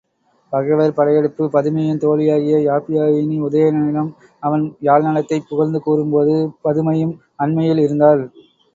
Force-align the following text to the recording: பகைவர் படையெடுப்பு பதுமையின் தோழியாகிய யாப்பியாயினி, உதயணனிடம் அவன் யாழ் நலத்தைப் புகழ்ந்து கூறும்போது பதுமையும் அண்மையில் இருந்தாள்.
பகைவர் 0.53 0.93
படையெடுப்பு 0.93 1.43
பதுமையின் 1.47 1.99
தோழியாகிய 2.03 2.55
யாப்பியாயினி, 2.61 3.37
உதயணனிடம் 3.41 4.11
அவன் 4.43 4.65
யாழ் 4.81 5.07
நலத்தைப் 5.07 5.47
புகழ்ந்து 5.49 5.81
கூறும்போது 5.81 6.35
பதுமையும் 6.63 7.15
அண்மையில் 7.39 7.85
இருந்தாள். 7.85 8.23